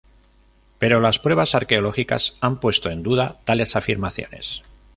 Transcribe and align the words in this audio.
Pero 0.79 0.99
las 0.99 1.19
pruebas 1.19 1.53
arqueológicas 1.53 2.35
han 2.41 2.59
puesto 2.59 2.89
en 2.89 3.03
duda 3.03 3.37
tales 3.45 3.75
afirmaciones. 3.75 4.63